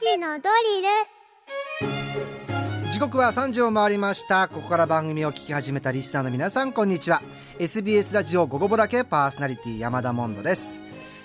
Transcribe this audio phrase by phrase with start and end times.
[0.00, 0.48] 時のド
[0.80, 0.82] リ
[2.82, 2.90] ル。
[2.92, 4.46] 時刻は3時を回りました。
[4.46, 7.20] ここから番組を聞き始めたリスナーの皆さんこんにちは。
[7.58, 10.80] SBS ラジオ午後ぼだけパーソナリティ山田モンドです。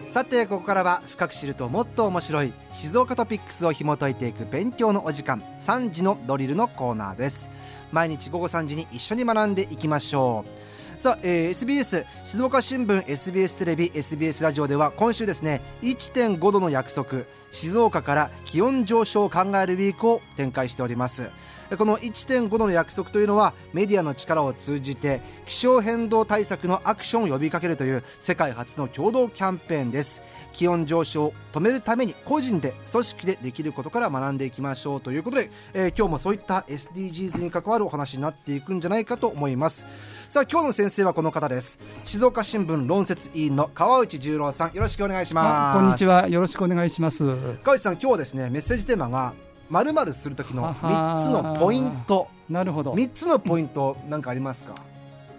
[0.06, 7.50] さてここからは深く知るともっと面白い静岡トピックスを紐解いていく勉強のお時間3時のドリルのコーナーです。
[7.92, 10.67] 毎日午後3時に一緒に学んでいきましょう。
[10.98, 21.30] さあ、えー SBS 静岡新聞 SBS テレビ SBS ラジオでは今週ですね1.5度の約束静岡から気温上昇を考えるウィークを展開しております。
[21.76, 30.22] この1.5度の約束というのはメディアの力を通じて気象変動対策のアクションを呼びかけるという世界初の共同キャンペーンです。
[30.54, 39.88] 気温上昇を止めるために個人で組織でできることから学んでいきましょうということで、えー今日もそういった SDGs に関わるお話になっていくんじゃないかと思います。
[40.30, 41.80] さあ今日の先生はこの方です。
[42.04, 44.74] 静岡新聞論説委員の川内十郎さん。
[44.74, 45.78] よろしくお願いします。
[45.78, 46.28] あこんにちは。
[46.28, 47.24] よろしくお願いします。
[47.64, 49.34] 川内さん今日はですねメッセージテーマが
[49.70, 52.28] まるまるする時の3つのポイント。
[52.50, 52.94] なるほど。
[52.94, 54.76] 3つのポイント何かありますか？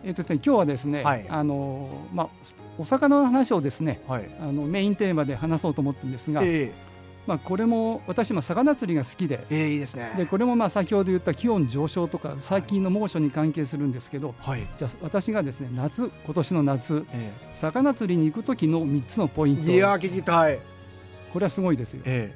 [0.04, 1.26] えっとですね今日はですね、はい。
[1.28, 2.28] あのまあ
[2.78, 4.30] お魚の話をですねはい。
[4.40, 6.72] あのメインテーマで話そうと思ってるんですが、え
[7.26, 10.12] まあこれも私も魚釣りが好きでえええいいですね。
[10.16, 14.66] でこれもまあ先ほど言った気温上昇とか最近の猛暑に関係するんですけど、はい。
[14.78, 20.58] じゃあ私がですね夏今年の夏え魚釣りに行く時の3つのポイントえいやー聞きたい。
[21.32, 22.34] これはすごいですよ、え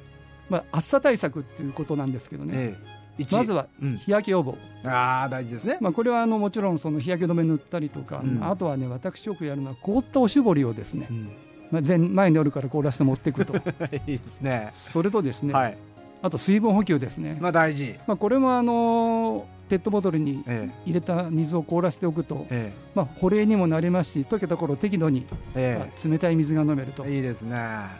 [0.53, 2.85] まあ、暑さ対策っていうことなんですけどね、ええ。
[3.17, 3.97] え一まずはうん。
[3.97, 5.79] 日焼け予防、ああ大事ですね。
[5.81, 8.39] まあ、これはあのもちろんその日焼け止め塗ったりとか、うん。
[8.43, 11.31] あとはね私よくやるのは凍ったおしぼりをですね、うん。
[11.71, 13.55] まあ、前前の夜から凍らせて持っていくと。
[14.05, 14.69] いいですね。
[14.75, 15.77] それとですね、はい。
[16.21, 17.95] あと水分補給ですね、まあ大事。
[18.05, 22.77] まあ、これもあのペットボトルにえ入れた水を凍らせておくとえ、え。
[22.93, 27.05] まあ、保冷にもなりますし溶けた頃適度に、えまあ冷たい水が飲めると。
[27.05, 27.57] ええいいですね。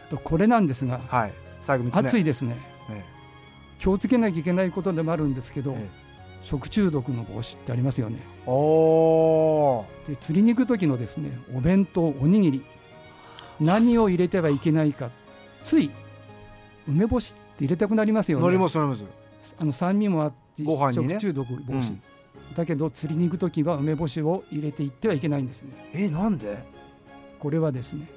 [0.09, 2.58] とこれなんですがはい最後3つ暑いですね。
[2.89, 3.03] え
[3.80, 5.89] 気をつけなきゃいけないことでもあるんですけど、え
[6.42, 8.19] 食中毒の防止ってありますよね。
[8.22, 8.53] えお
[9.79, 12.66] おで釣りに行く時のですねお弁当おにぎり。
[13.59, 15.09] 何を入れてはいけないか。
[15.63, 15.90] つい
[16.88, 18.44] 梅干しって入れたくなりますよね。
[18.44, 19.03] 乗ります乗ります。
[19.57, 21.13] あの酸味もあってご飯にね。
[21.13, 22.01] 食中毒防止、うん。
[22.56, 25.90] だけど釣りに行く時は梅干しを入れていってはいけないんですね。
[25.94, 26.57] えなんで？
[27.40, 28.07] これはですね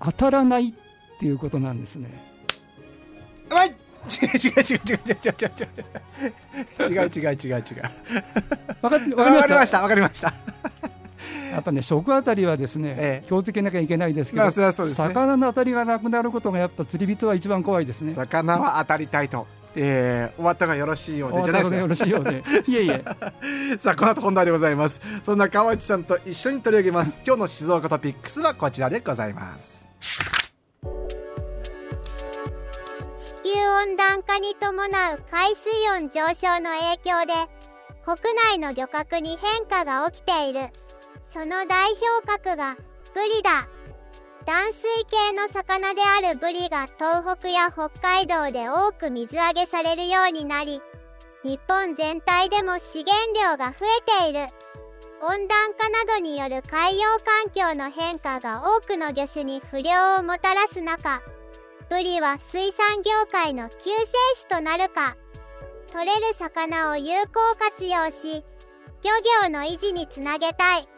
[0.00, 0.72] 当たらないっ
[1.18, 2.31] ていうことなんですね
[3.52, 3.68] うまい。
[3.68, 6.92] 違う違う違う違う違う違う。
[6.92, 7.58] 違う違う違う。
[7.58, 7.62] 違う
[8.82, 9.54] わかっわかりわかりました？
[9.54, 10.32] ましたわかりました。
[11.52, 13.26] やっぱね食あたりはですね、ええ。
[13.28, 14.72] 気をつけなきゃいけないですけど、まあすね。
[14.72, 18.12] 魚の当たりがなくなることがやっぱ釣り人は一番怖いですね。
[18.14, 19.46] 魚は当たりたいと、
[19.76, 22.42] えー、終わったがよろしいようでじゃないですよろしいようで。
[22.66, 23.04] いえいえ。
[23.78, 25.00] さあこの後本題でございます。
[25.22, 27.20] そんな川内さんと一緒に取り上げます。
[27.24, 29.86] 今日の静岡トピックスはこちらでございます
[33.44, 37.32] 球温暖化に伴う海水温上昇の影響で
[38.04, 40.60] 国内の漁獲に変化が起きている。
[41.32, 42.76] その代表格が
[43.14, 43.68] ブリだ。
[44.44, 50.82] 淡水系の魚であるブリが東北や北海道で多く水揚げされるようになり
[51.44, 54.52] 日本全体でも資源量が増えている。
[55.20, 61.22] 温暖化などによる海洋環境の変化が多くの魚種に不良をもたらす中
[61.92, 65.14] ブリは水産業界の救世主となるか。
[65.92, 68.42] 取れる魚を有効活用し
[69.04, 69.10] 漁
[69.42, 70.88] 業の維持につなげたい。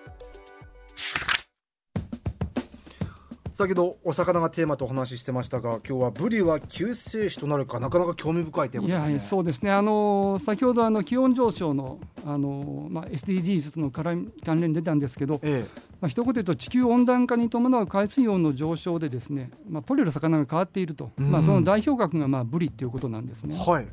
[3.55, 9.21] 先ほどお魚がテーマとお話ししてましたが今日はブリは救世主となるかなかなか興味深いテーマですね。
[9.21, 9.71] そうですね。
[9.71, 15.65] あの先ほどあの気温上昇のあの、まあ、SDGs との関関連出たんですけど、え
[16.01, 21.31] まあ一言で言うと地球温暖化に伴う海水温の上昇でですね、まあ、取れる魚が変わっていると、うん。
[21.31, 23.57] まあ、その代表格がまあブリっていうことなんですえね。
[23.57, 23.85] はい。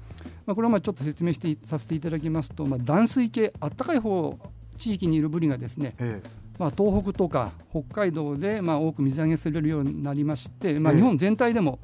[0.48, 4.40] まあ、これはまあちょっと説明してさせていただきますと、まあ、暖水系あったかい方
[4.80, 6.20] 地域にいるブリがですね、え
[6.62, 11.00] まあ、東北とか北海道でまあ多く水揚げされるようになりまして、まあ、ええ。
[11.00, 11.80] 日本全体でも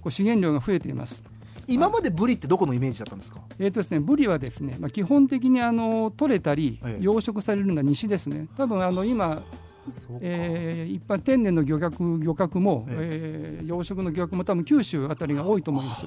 [0.00, 1.22] こう資源量が増えています。
[1.68, 3.40] え今までブリってどこのイメージだったんですか？
[3.60, 7.04] えーとですね、ブリはですね、まあ、基本的にあの取れたりええ。
[7.04, 8.48] 養殖されるのは西ですね。
[8.56, 9.42] 多分あの今、
[10.20, 13.62] えー一般天然の漁獲漁獲も、ええ。
[13.62, 16.06] ー養殖の漁獲も多分九州あたりが多いと思います。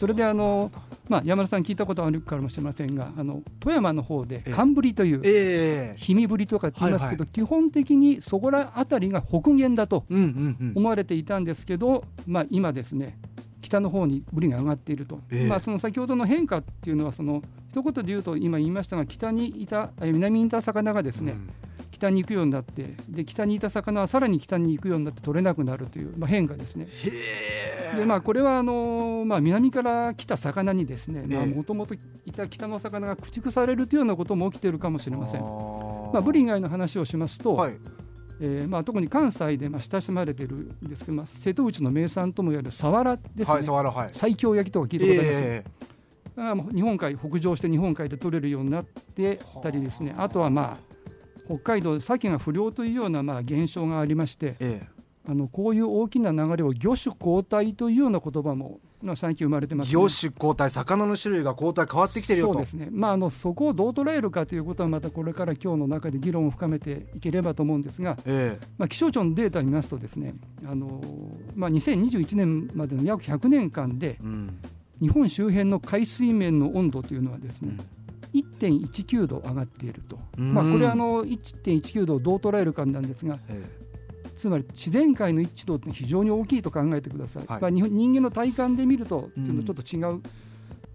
[0.00, 0.72] それであの、
[1.10, 4.50] まあ、山田さん聞いたことあるかもしれませんがあの富山の方でええ。
[4.50, 10.72] 寒ブリというええ氷見ブリとかって言いますけど、は基本的にそこらあたりが北限だとうんうんうん。
[10.74, 13.14] 思われていたんですけど、まあ、今ですね
[13.60, 15.48] 北の方にブリが上がっていると、ええ。
[15.48, 21.36] まあ、その先ほどの変化っていうのはその一言で言うと今言いましたが北にいたえ南にいた魚がですね、
[22.00, 26.88] 北に行くようになってで北にいた魚はさらに北に行くようになって取れなくなるという、まあ、変化ですね。
[27.96, 31.98] でまあ、これはあの、まあ、南から来た魚にですねもともとい
[32.30, 35.40] た北の魚が駆逐されるというようなことも起きているかもしれません。
[35.40, 37.76] まあ、ブリ以外の話をしますと、はい。
[38.42, 50.14] えーまあ、特に関西でまあ親しまれているんですけど、まあ、瀬戸内の名産ともいわれるサワラですね、はいはい、西京焼きとか聞いたことあります、えー、日本海北上して日本海で取れるようになってたりですね。
[50.16, 50.89] あとはまあ
[51.50, 54.86] 北海道で鮭が不良というようなまあ現象がありまして、ええ、
[55.28, 58.78] あのこういう大きな流れを魚種交代というような言葉も
[59.16, 62.52] 最近生まれてます、ね、魚種交代魚の種類が交代変わってきてるよと。
[62.52, 71.02] そうですね、まあ、あのそこをどう捉えるかということはまたこれから今日の中で議論を深めていければと思うんですが、ええ、まあ、気象庁のデータを見ますとですねあの、
[71.56, 74.60] まあ、2021年までの約100年間で、うん、
[75.00, 77.99] 日本周辺の海水面の温度というのはですね、うん
[78.34, 83.64] 1.19度上がっていると、まあ、これはあの1.19度をどう捉えるかなんですが、え
[84.26, 90.22] え、つまり自然界の一致度って非常に大きいと考えてください、はい、まあ、人間の体感で見るとちょっと違う。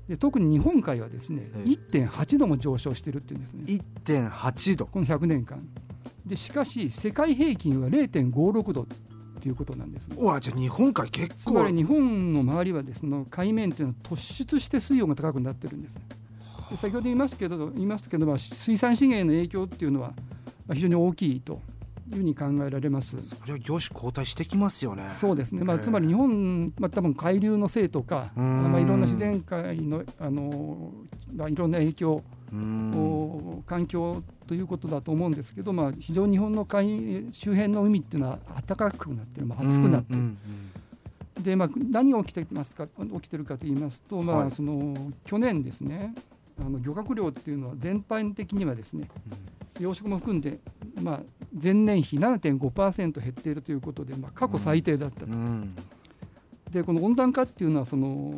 [0.07, 3.63] で特に日本海はですね、ええ、1.8度も上昇しているっていうんですね。
[4.05, 4.85] 1.8度。
[4.85, 5.59] この100年間。
[6.25, 8.87] でしかし世界平均は0.56度
[9.41, 11.35] ということなんです、ね、わじゃあ日本海結構。
[11.35, 16.01] つまり日本の周りはですね海面というのは突出して水温が高くなってるんです、ね、
[16.77, 20.13] 先ほど言いましたけど言いましたけど、まあ、水産資源への影響っていうのは
[20.73, 21.61] 非常に大きいと
[22.09, 23.19] いうふうに考えられます。
[23.21, 25.09] それは業種交代してきますよね。
[25.11, 25.63] そうですね。
[25.63, 30.91] まあつまり日本まあ多分海流のせいとか、まあいろんな自然界のあの
[31.35, 32.23] まあいろんな影響、
[33.65, 40.19] 環境ということだと思うんですけど、まあ非常に日本の海周辺の海っていうのは暖かくなってる、まあ暑くなってる。
[41.43, 46.13] でまあ何が起きてますか起きてるかと言いますと、まあその去年ですね。
[46.59, 49.07] あの漁獲量っていうのは全般的にはですね、
[49.79, 50.59] 養殖も含んで、
[51.01, 51.19] まあ、
[51.51, 55.27] 前年比7.5%減っているということで、まあ、過去最低だったと。
[56.71, 58.33] でこの温暖化っていうのはその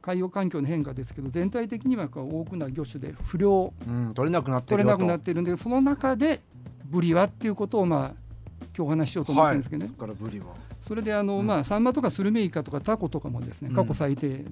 [0.00, 6.40] 海洋環境の変化ですけど全体的には多くな魚種で不良、うん、取れなくなって取れなくなっているんでその中で
[6.84, 8.28] ブリはっていうことをまあ
[8.76, 9.88] 今日お話ししようと思ってるんですけどね。
[9.88, 10.46] はい、からブリは。
[10.82, 14.44] それであの、うん、まあサンマとかスルメイカとかタコとかもですね過去最低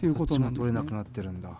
[0.00, 1.58] ということなんです、ね、取れなくなってるんだ。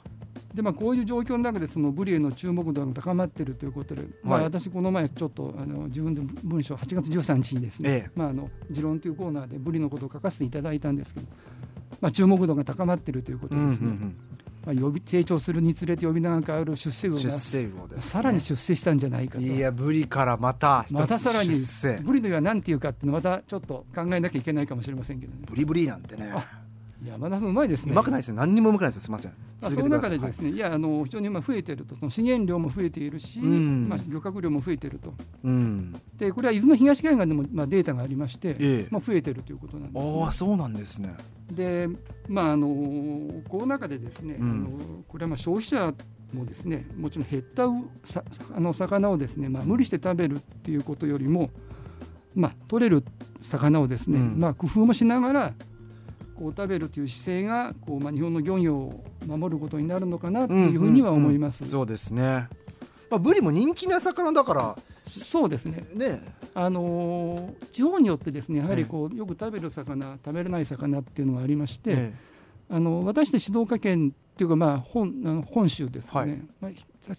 [0.54, 11.26] でまあ、こういう状況の中でそのブリへの注目度が高まっているということで、はい、まあ、私この前ちょっとあの自分で文章8月13日にですね、ええ、まあ、あの持論というコーナーでブリのことを書かせていただいたんですけど、
[12.02, 13.70] まあ、注目度が高まっているということですね。
[13.80, 14.16] うんうんうん。
[14.64, 17.34] まあ、呼び成長するにつれて呼び名が変わる出世魚が
[17.96, 19.40] ね、さらに出世したんじゃないかと。
[19.40, 21.56] いやブリからまたまたさらに
[22.04, 25.40] ブリのは何ていうかっていうのまたちょっと考えなきゃいけないかもしれませんけどね。
[25.46, 26.32] ブリブリなんてね
[27.04, 27.92] 山田さんうまいですね。
[27.92, 28.34] うまくないですよ。
[28.34, 29.32] 何にもうまくないですすみません。
[29.60, 35.14] まあ、その中でですね、はい、いやあの非常に今増えてるとその資源量も増えているし、うん、まあ漁獲量も増えてると。
[35.44, 41.14] うん、でこれは伊豆の東海岸でもまあデータがありまして、ええ、まあ増えてるということなんです、ね、ああそうなんですね。
[41.50, 41.88] で
[42.28, 42.68] まああの
[43.48, 44.70] この中でですね、うん、あの
[45.08, 45.92] これはまあ消費者
[46.34, 47.66] もですねもちろん減った
[48.04, 51.50] さあの魚をですねまあ無理して食べるっていうことよりも
[52.34, 53.04] まあ取れる
[53.42, 55.52] 魚をですね、まあ工夫もしながら
[56.36, 61.62] こう食べるという姿勢がこう、まあ、日本の漁業を守ることになるのかなというふうには思います。
[61.62, 62.48] うんうんうん、そうですね、
[63.10, 64.78] まあ、ブリも人気な魚だから。
[65.06, 65.84] そうですね。
[65.94, 66.22] ね。
[66.54, 72.12] あのー、地方によってですねやはりこう、よく食べる魚食べれない魚っていうのがありまして、
[72.70, 76.30] あの私で静岡県っていうか、まあ、本あの本州ですね、はい、
[76.60, 76.70] まあ、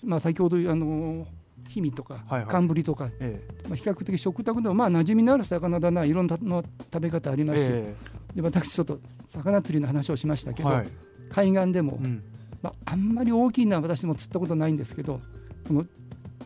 [0.06, 1.28] まあ、先ほどあの
[1.68, 7.96] 氷見とか、寒ぶりとか、ええ、まあ、比較的食卓でもまあ馴染みのある魚だないろんなの食べ方ありますし、え、
[8.36, 10.88] で私ちょっと魚釣りの話をしましたけど、はい、
[11.30, 12.24] 海岸でも、うん、
[12.62, 15.20] まあ、あんまり大きいのは私も釣ったことないんですけど
[15.68, 15.86] この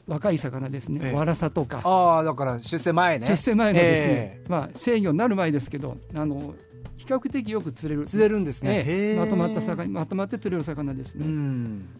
[0.07, 1.81] 若い魚ですね、ワラサとか。
[1.83, 3.27] ああだから出世前ね。
[3.27, 6.53] 出世前のですね、まあ制御になる前ですけどあの
[6.98, 8.06] 比較的よく釣れる。
[8.06, 11.25] 釣れるんですね、ええ、まとまった魚まとまって釣れる魚ですね、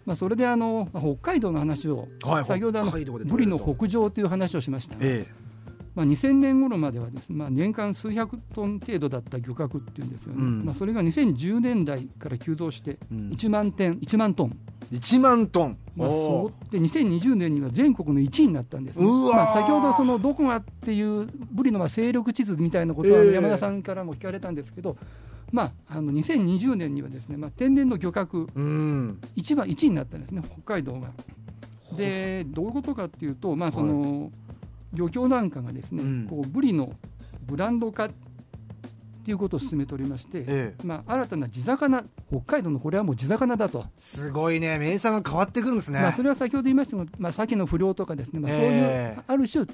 [0.06, 2.92] まあ、それであの北海道の話を、はい、先ほどの
[3.26, 5.47] ブリの北上という話をしました、ええ
[5.98, 14.56] まあ、2000年頃まではですね、まあ、年間数百トン程度だった漁獲っていうんですよね、うん、まあ、それが2010年代から急増して1万点、うん、1万トン。
[14.94, 25.06] 1万トン、まあ、そうで2020年には全国の1位になったんです、ね、まあ、先ほどそのどこがっていうブリのまあ勢力地図みたいなことは山田さんからも聞かれたんですけど、えー、
[25.52, 28.48] まあ、あの2020年にはですね、まあ、天然の漁獲
[29.36, 31.08] 一番1位になったんですね北海道が。
[31.98, 34.32] でどういうことかっていうと、まあその、はい
[34.94, 36.94] 漁協なんかがですね、うん、こうブリの
[37.44, 38.10] ブランド化っ
[39.26, 40.86] ていうことを進めておりまして、ええ。
[40.86, 49.22] まあ、新たな地魚北海道のこれはもう地魚だと、すごいね名産が変わってくるんですね、まあ、それは先ほど言いましたが、まあ、鮭の不良とかですね、まあ、そういう、ええ。
[49.28, 49.66] ある種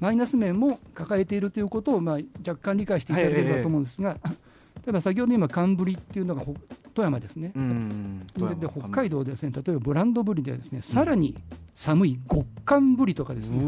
[0.00, 6.54] マイナス面も抱えているということを、まあ、若干理解していただければと思うんですが、例えば先ほど今寒ブリっていうのがほ
[6.98, 11.36] 富山ですね、うんでで北海道ですね例えばブランドブリではですねさらに
[11.76, 13.64] 寒い極寒ブリとかですね、あ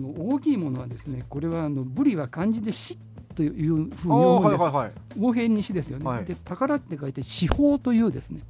[0.00, 2.98] の大きいものはですねこれはあのブリは漢字で死
[3.36, 4.92] というふうにあー読むんです、はいはいはい。
[5.16, 6.24] 大変に死ですよね、はい。
[6.24, 8.40] で宝って書いて四宝というですね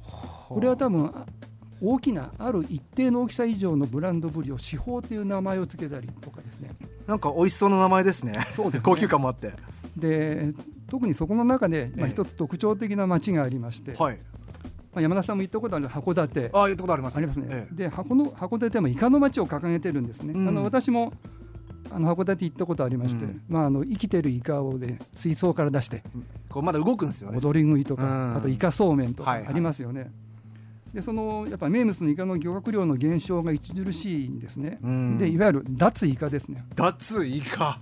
[0.47, 1.25] これは多分あ
[1.79, 6.71] 大きなある一定の大きさ以上のブランドブリを四宝という名前を付けたりとかですね。
[7.05, 8.31] なんか美味しそうな名前ですね。
[8.31, 8.47] ね。
[8.81, 9.53] 高級感もあって
[9.97, 10.53] で
[10.87, 12.11] 特にそこの中で、まあ、ええ。
[12.11, 14.17] 一つ特徴的な町がありまして、はい。
[14.91, 16.49] まあ、山田さんも行ったことある函館。
[16.51, 17.17] ああ言ったことあります。
[17.17, 17.75] ありますね、ええ。
[17.75, 20.47] で箱の函館もイカの町を掲げてるんですね、うん。
[20.47, 21.13] あの私も
[21.91, 23.41] あの函館行ったことありまして、うん。
[23.47, 26.03] まあ、あの生きてるイカをね水槽から出して
[26.49, 27.37] こうまだ動くんですよね。
[27.37, 28.37] 踊り食いとか、うん。
[28.37, 29.43] あとイカそうめんとはいはい。
[29.45, 30.11] かありますよね、
[30.93, 35.17] でそのやっぱ名物のイカの漁獲量の減少が著しいんですね、うん。
[35.19, 36.65] でいわゆる脱イカですね。
[36.75, 37.79] 脱イカ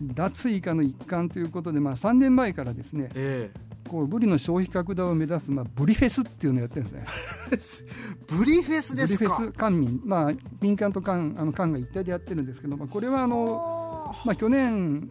[0.00, 3.50] 脱イカの一環ということで、まあ、3年前からですねえ
[3.88, 7.86] こうブリの消費拡大を目指す、まあ、ブリフェスっていうのをやってるんですね。
[8.30, 9.36] え ブリフェスブリですか？
[9.36, 15.10] フェス官民、まあ、民間と官あの官が一体でやってるんですけど、まあ、これはあの、まあ、去年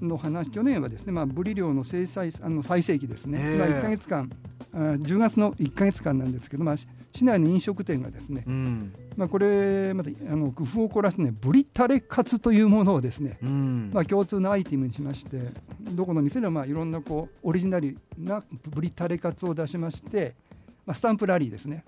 [0.00, 3.58] の話去年はですね、まあ、ブリ漁の生産あの最盛期ですね、ええ。
[3.58, 4.30] まあ、1か月間
[4.72, 8.92] あ10月の1か月間なんですけど、まあ、し市内の飲食店がですね、うん。
[9.16, 13.90] まあ、これまたあの工夫を凝らしてねブリタレカツというものをですね、うん。
[13.92, 15.40] まあ、共通のアイテムにしまして
[15.80, 20.34] どこの店でもまあいろんなこうオリジナルなブリタレカツを出しまして、
[20.84, 21.84] まあ、スタンプラリーですね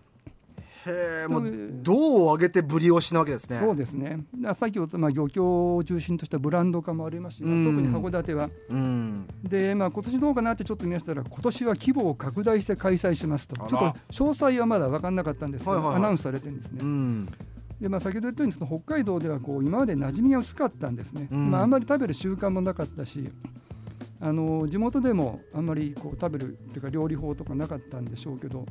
[0.88, 1.52] へえもう
[1.82, 3.60] 銅を上げてブリ押しなわけですね。
[3.60, 4.24] そうですね。
[4.34, 7.64] だから先ほどまあ漁協を中心としたブランド化もありますし、まあうん。
[7.64, 8.50] 特に函館は。
[8.70, 9.26] うん。
[9.42, 13.56] でまあ今年どうかなってちょっと見ましたら今年は規模を拡大して開催しますと。
[13.56, 13.94] ちょっと詳
[14.34, 15.96] 細はまだ分からなかったんですけど、はいはいはい。
[15.96, 16.78] アナウンスされてるんですね。
[16.82, 17.28] うん。
[17.80, 21.28] でまあ先ほど言ったようにその北海道ではこう今まで馴染みが薄かったんですね。
[21.30, 21.50] うん。
[21.50, 23.30] まああんまり食べる習慣もなかったし。
[24.20, 28.66] あの地元でもあんまりこう食べるっていうか料理法とかなかったんでしょうけど、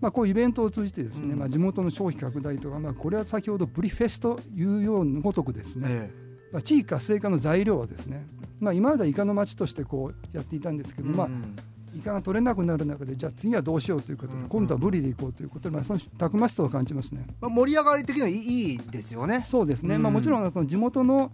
[0.00, 6.10] まあ、こういうイベントを通じてですね、うんまあ、地元の消費拡大とか、まあ、これは先ほどブリフェスというようなごとくですね、え
[6.52, 8.26] まあ、地域活性化の材料をですね、
[8.60, 11.56] まあ、今まではイカの町としてこうやっていたんですけえど、まあ、うん。
[11.96, 14.48] イカが取れなくなる中でじゃあ次はどうしようということで、うん。
[14.48, 17.26] 今度はブリでいこうということで、まあ、そのたくましさを感じますね。
[17.40, 19.44] まあ、盛り上がり的にはいいですよね。
[19.46, 20.02] そうですね、うん。
[20.02, 21.30] まあ、もちろんその地元の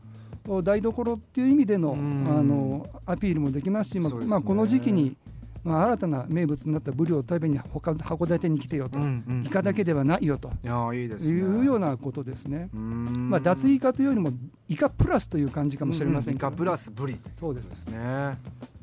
[0.46, 2.26] お台所っていう意味での,、うん。
[2.28, 4.26] あのアピールもできますし、まあね。
[4.26, 5.16] まあ、この時期に、
[5.62, 10.50] まあ、新たな名物になったブリを食べに他函館に来てよと、うんうんイカだけではないよと。
[10.62, 12.68] いいうようなことですね。
[12.74, 13.30] うん。
[13.30, 14.30] まあ、脱イカというよりも
[14.68, 17.14] イカプラスという感じかもしれませんけど、イカプラスブリ。
[17.14, 18.38] でそうですすね。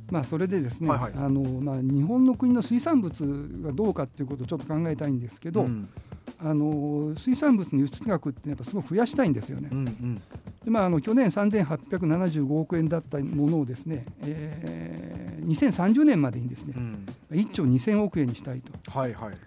[0.09, 1.13] まあ、それでですね、はいはい。
[1.15, 5.89] あのまあ、日本の国の水産物がどうかということをちょっと考えたいんですけど、うん
[6.39, 9.69] あの水産物の輸出額ってやっぱすごく増やしたいんですよね。
[9.71, 10.15] うんうん
[10.63, 18.71] でまあ、あの去年3875億円だったものをですね、えー、2030年までにですねうん1兆2000億円にしたいと。
[18.91, 19.37] はいはい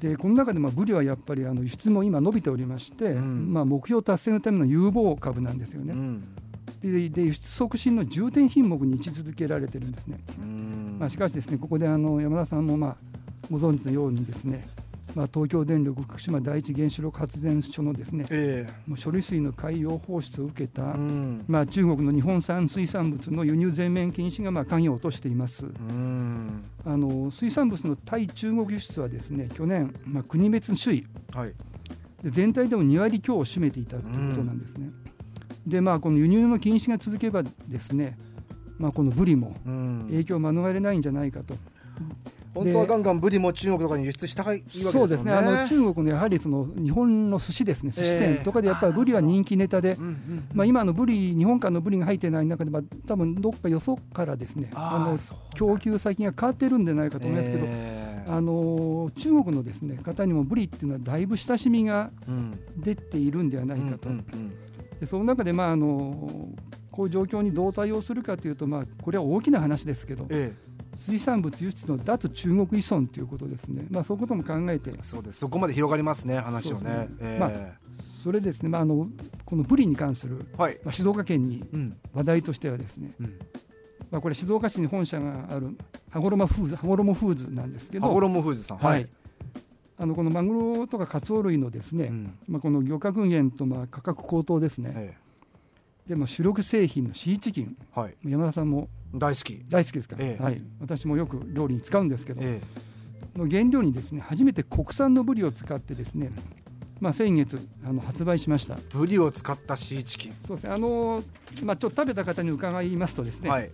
[0.00, 5.92] でこの中でまあブリはやっぱりあの輸出も今伸びておりまして、うんまあ、目標達成のための有望株なんですよね。
[5.92, 6.24] うん
[6.82, 10.18] でで輸出促進の重点品目に位置づけられてるんですね。
[10.38, 12.96] うんまあ、しかしですねここであの山田さんもまあ
[13.50, 14.66] ご存知のようにですね、
[15.16, 21.44] まあ、東京電力福島第一原子力発電所のですねえもう処理水の海洋放出を受けた、えうん。
[21.48, 25.64] まあ、中国の日本産水産物の輸入全面禁止がまあ鍵を落としています。
[25.64, 26.62] うん。
[26.84, 31.06] あの水産物の対中国輸出はですね去年、まあ、国別首位。
[31.32, 31.54] はい。
[32.22, 34.90] で全体でも2割強を占めていたということなんですね。
[35.66, 38.18] でまあこの輸入の禁止が続けばですね、
[38.76, 40.06] まあ、このブリもうん。
[40.10, 41.54] 影響を免れないんじゃないかと。
[42.56, 44.62] 本当はガンガンブリも中国とかに輸出したいね。
[44.66, 45.32] そうですね。
[45.32, 47.92] あの中国のやはりその日本の寿司ですね。
[47.92, 49.96] 寿司店とかでやっぱりブリは人気ネタで、
[50.52, 54.70] まあ、今のブリ日本間のブリが入ってない中で、まあ、多分どっかよそからですね。
[54.74, 55.18] あの
[55.54, 58.30] 供給先が変わってるんじゃないかと思いますけど、ええ。
[58.30, 62.58] あの中国のですね方にもブリっていうのはだいぶ親しみがうん。
[62.76, 64.52] 出ているんではないかと、うんうん
[65.00, 66.30] でその中で、まあ、あの
[66.90, 70.54] こういう状況にどう対応するかというと、まあ、これは大きな話ですけどえ
[70.96, 74.90] 水産物輸出の脱中国依存ということですね、まあ、そういうことも考えて。
[74.90, 75.38] えそうです。
[75.40, 77.08] そこまで広がりますね話をね。
[77.38, 77.50] まあ
[78.22, 79.06] それですね、まあ、あの
[79.44, 80.80] このブリに関する、はい。
[80.82, 81.96] まあ、静岡県にうん。
[82.12, 83.38] 話題としてはですね、うん。
[84.10, 85.76] まあ、これ静岡市に本社がある
[86.10, 88.08] 羽衣フーズ羽衣フーズなんですけど。
[88.08, 88.78] 羽衣フーズさん。
[88.78, 89.06] はい、
[89.98, 92.38] あのこのマグロとかカツオ類のですね、うん。
[92.48, 95.16] まあ、この漁獲減とまあ価格高騰ですね、え
[96.06, 99.64] でも主力製品のシーチキン、はい、山田さんも大好き。
[99.68, 102.60] 大好きですか、ええ、はい、私もよく料理に使うんですけど、え
[103.34, 106.30] え、の原料にですね初めて国産のブリを使ってですね
[107.00, 108.78] まあ、先月あの発売しました。
[108.90, 110.34] ブリを使ったシーチキン。
[110.46, 110.72] そうですね。
[110.72, 111.22] あの、
[111.62, 113.70] まあ、ちょっと食べた方に伺いますとですね、はい、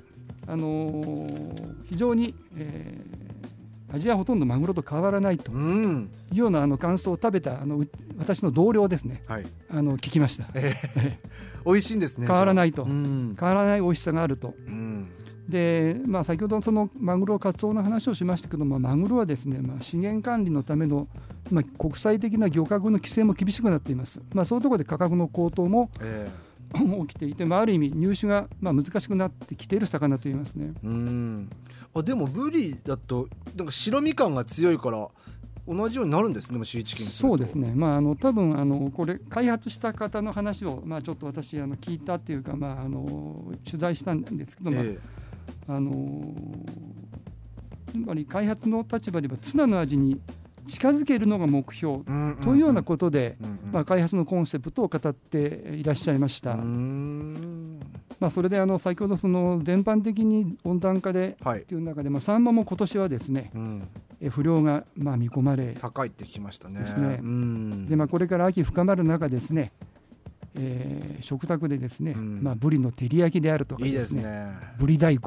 [0.49, 1.31] あの
[1.89, 3.22] 非常に、えー、
[3.93, 7.85] 味はほとんどマグロと変わらないというようなあの感想を食べたあの
[8.19, 12.27] 私の同僚ですね、はい、あの聞きました、えー、 美味しいんですね。
[12.27, 12.85] 変わらないと。
[12.85, 14.55] 変わらない美味しさがあると。
[15.49, 21.09] でまあ、先ほどそのマグロ、カツオの話をしましたけども、マグロはですね、まあ、資源管理のための、
[21.51, 26.52] まあ、国際的な漁獲の規制も厳しくなっています、まあ、そういうところで価格の高騰も、えー、
[27.07, 30.73] 起きていて、まあ、ある意味、入手がまあ難しくなってきている魚といいますね。
[30.83, 31.51] うん。
[31.95, 35.09] あでも、ブリだと、なんか白身感が強いから、
[35.67, 44.99] 同じようになるんですね、シーチキンそうですね、まあ、あの多分あのこれ、開発した方の話を、まあ、ちょっと私、あの聞いたっていうか、まあ、あの取材したんですけど、まあ、えー
[45.67, 46.35] あの
[47.91, 50.21] つまり開発の立場ではツナの味に
[50.67, 52.01] 近づけるのが目標
[52.43, 53.37] というようなことで、
[53.73, 55.39] まあ、開発のコンセプトを語って
[55.75, 56.57] いらっしゃいました。
[56.57, 63.51] まあ、それであの先ほどその全般的に温暖化でっていう中で、まあ、サンマも今年はですね、
[64.21, 66.81] え不良がまあ見込まれ高いってきましたね。
[66.81, 67.19] ですね。
[67.89, 69.73] でまあこれから秋深まる中ですね、
[70.55, 74.53] えー、食卓でですね、うん、まあブリの照り焼きであるとかですね、ね。
[74.79, 75.21] ブリ大根。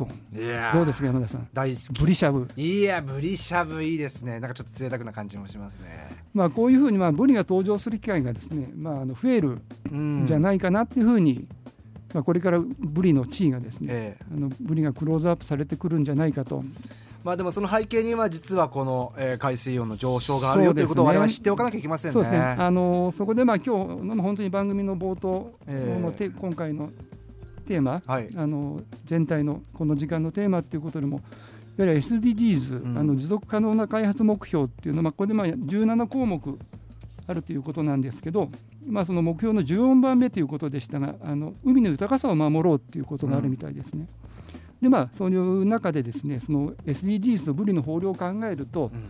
[0.73, 1.47] どうですか山田さん？
[1.53, 1.99] 大好き。
[1.99, 2.47] ブリしゃぶ。
[2.55, 4.39] いやブリしゃぶいいですね。
[4.39, 6.09] なんかちょっと贅沢な感じもしますね。
[6.33, 9.59] まあこういうふうにまあブリが登場する機会がですねまああの増える
[9.91, 10.25] ん。
[10.27, 11.47] じゃないかなっていうふうに、
[12.13, 16.63] まあこれからブリの地位がですね、ええ、あのブリがクローズアップされてくるんじゃないかと
[17.25, 22.13] まあでもその背景には実はこの、えー、海水温の上昇があるよということを我々知っておかなきゃいけませんね。
[22.13, 22.37] そうですね。
[22.39, 26.91] あのそこでまあ今日の本当に番組の冒頭のて、えー、今回の
[27.65, 31.21] テーマ、はい、あの全体のこの時間のテーマっていうことでも。
[31.77, 36.57] いわゆる SDGs、うん、あの持続可能な開発目標っていうのは、まあ、これでまあ17項目
[37.27, 38.49] あるということなんですけど、
[38.87, 44.07] まあ、その目標の14番目ということでしたがあの海の豊かさを守ろうということがあるみたいですね。
[44.29, 44.34] うん
[44.85, 49.03] でまあそういう中でですねその SDGs のブリの豊漁を考えると、うん、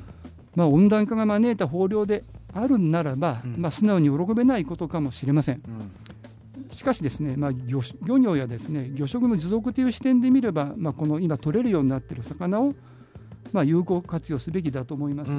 [0.55, 5.61] まあ、温暖化が招いた豊漁であるならば、うん、まあ、素直に喜べないことかもしれません。
[5.67, 12.73] うん、しかしですね、まあ漁、漁業やですね漁食の持続という視点で見れば、まあ、この今取れるようになっている魚を、
[13.51, 15.35] まあ、有効活用すべきだと思います。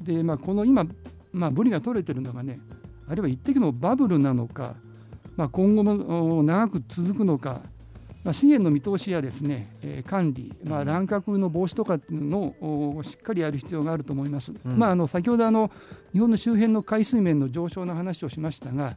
[0.00, 0.86] で、まあ、この今、
[1.32, 2.60] まあ、ブリが取れてるのがね
[3.08, 4.76] あるいは一滴のバブルなのか、
[5.34, 7.60] まあ、今後も長く続くのか
[8.24, 14.52] まあ、資源の見通しやですね、えー、管理、まあ、乱獲の防止とかっていうのをしっかりやる必要があると思います。
[14.64, 15.70] うん、まあ、あの先ほどあの
[16.12, 18.96] 日本の周辺の海水面の上昇の話をしましたが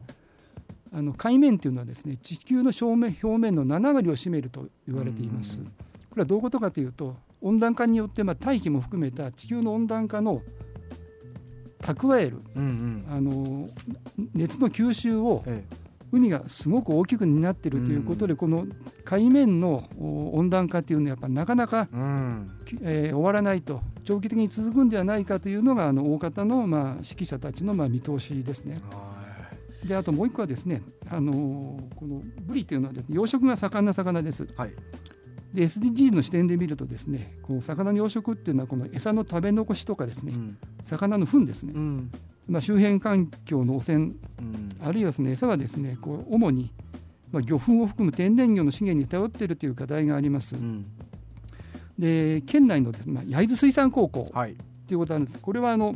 [0.94, 5.60] あの海面というのはですね地球の表面表面の7割を占めると言われています。
[5.60, 10.42] これはどういうことかというと温暖化によって、まあ、大気も含めた地球の温暖化の
[11.82, 13.70] 蓄える、うんうん、あの
[14.34, 18.66] 熱の吸収を、ええ海がすごく大きくなっているということで、うん、この
[19.04, 19.84] 海面の
[20.34, 28.76] 温暖化というのはやっぱなかなか、うん、えー、終わらないと長期的に続くんではないかというのがあの大方の、まあ、指揮者たちの、まあ、見通しですね。
[29.86, 34.48] であともう一個はですね、あのー、このブリというのはです、ね、養殖が盛んな魚です。
[34.56, 34.74] はい。
[35.54, 42.12] で SDGs の視点で見るとですねこの魚の養殖っていうのはこの餌の食べ残しとかですね、うん、魚の糞ですね、うん、
[42.48, 44.16] まあ、周辺環境の汚染、うん、
[44.82, 46.72] あるいはですね餌はですねこう主に、
[47.32, 50.56] まあ、魚粉を含む天然魚の資源に頼っているという課題があります。
[50.56, 50.86] うん、
[52.00, 54.30] で県内のです、ね、まあ、焼津水産高校
[54.88, 55.96] ということなんです、これはあの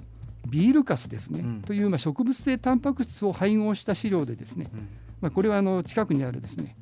[0.50, 4.70] ビールカスですね、うん、というまあ植物性タンパク質を配合した飼料でですね、
[5.22, 6.76] まあ、これはあの近くにあるですね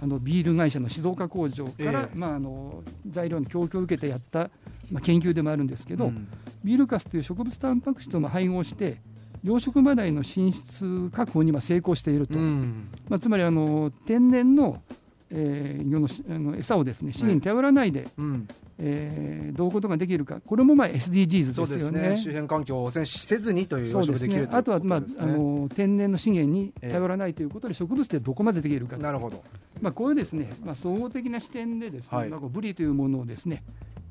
[0.00, 4.50] あのビール会社の静岡工場から、えー、まあ、あの材料の供給を受けてやった、
[4.92, 6.28] まあ、研究でもあるんですけど、うん、
[6.62, 8.98] ビールカスという植物タンパク質とも配合して
[9.42, 14.82] 養殖マダイの進出確保に成功していると、うん、まあ、つまりあの天然の、
[15.30, 20.40] えー、魚のあの餌をですね資源に頼らないで、うん、えー、どういうことができるか。
[20.44, 29.42] これもまあ SDGs ですよね、ね、周辺環境を汚染せずにという養殖できる、ね、あとは、まあ、あの天然の資源に頼らないということで、植物でどこまでできるかなるほど、
[29.80, 33.62] まあ、こういうですね、まあ、総合的な視点でですね、はい、まあ、ブリというものをですね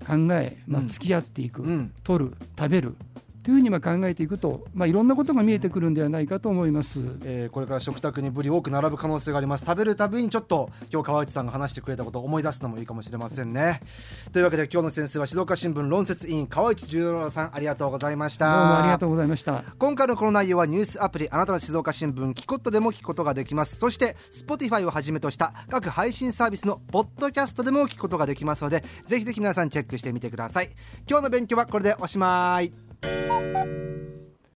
[0.06, 3.00] 考え、まあ、付き合っていく、うん、取る食べるっ
[3.48, 9.64] というふうにまあ考えていくと、まあ、いろんなことが見えてくるんではないかと思います、えー、これから食卓にブリ多く並ぶ可能性があります。
[9.64, 13.80] 食べるたびにちょっと今日川内さんが話してくれたことを思い出すのもいいかもしれませんね。
[14.34, 18.48] というわけで今日の先生は静岡新聞論説委員川内十郎さんありがとうございました。
[18.48, 19.64] どうもありがとうございました。
[19.80, 23.78] 今回のこの内容はニュースアプリあなたの静岡新聞キコットでも聞くことができます。
[23.78, 30.70] そして Spotify をはじめとした各配信サービスのポッドキャストでも聞くことができますのでぜひぜひ皆さんチェックしてみてください。
[31.10, 34.17] 今日の勉強はこれでおしまい you